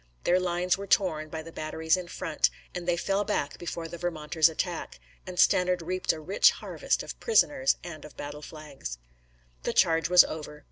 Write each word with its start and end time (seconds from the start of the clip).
Their 0.23 0.39
lines 0.39 0.79
were 0.79 0.87
torn 0.87 1.29
by 1.29 1.43
the 1.43 1.51
batteries 1.51 1.95
in 1.95 2.07
front, 2.07 2.49
and 2.73 2.87
they 2.87 2.97
fell 2.97 3.23
back 3.23 3.59
before 3.59 3.87
the 3.87 3.99
Vermonter's 3.99 4.49
attack, 4.49 4.99
and 5.27 5.37
Stannard 5.37 5.83
reaped 5.83 6.11
a 6.11 6.19
rich 6.19 6.49
harvest 6.49 7.03
of 7.03 7.19
prisoners 7.19 7.75
and 7.83 8.03
of 8.03 8.17
battle 8.17 8.41
flags. 8.41 8.97
The 9.61 9.73
charge 9.73 10.09
was 10.09 10.23
over. 10.23 10.59